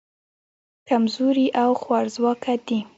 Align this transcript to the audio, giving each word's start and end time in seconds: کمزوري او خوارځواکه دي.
کمزوري 0.87 1.47
او 1.63 1.69
خوارځواکه 1.81 2.53
دي. 2.67 2.79